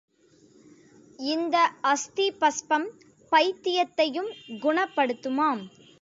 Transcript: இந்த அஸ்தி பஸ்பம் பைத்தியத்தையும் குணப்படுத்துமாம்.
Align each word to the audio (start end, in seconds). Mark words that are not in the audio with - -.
இந்த 1.33 1.57
அஸ்தி 1.81 2.31
பஸ்பம் 2.31 2.87
பைத்தியத்தையும் 3.31 4.31
குணப்படுத்துமாம். 4.63 5.61